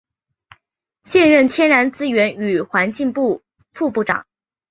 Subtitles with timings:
[1.03, 4.25] 现任天然资源与环境部副部长。